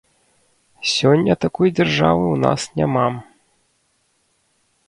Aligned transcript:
Сёння 0.93 1.33
такой 1.45 1.67
дзяржавы 1.79 2.25
ў 2.31 2.37
нас 2.47 2.61
няма. 2.81 3.07